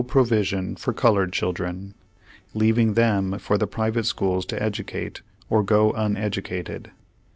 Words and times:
Page 0.03 0.07
Two 0.09 0.13
Hundred 0.13 0.31
one 0.31 0.39
vision 0.39 0.75
for 0.77 0.93
colored 0.93 1.31
children, 1.31 1.93
leaving 2.55 2.95
them 2.95 3.37
for 3.37 3.59
the 3.59 3.67
private 3.67 4.07
schools 4.07 4.47
to 4.47 4.59
educate, 4.59 5.21
or 5.47 5.61
go 5.61 5.93
uneducated. 5.93 6.89